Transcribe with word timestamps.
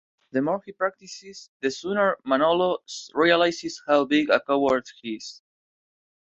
The 0.31 0.41
more 0.41 0.63
he 0.65 0.71
practices, 0.71 1.51
the 1.59 1.69
sooner 1.69 2.17
Manolo 2.25 2.79
realizes 3.13 3.83
how 3.87 4.05
big 4.05 4.31
a 4.31 4.39
coward 4.39 4.87
he 4.99 5.17
is. 5.17 5.43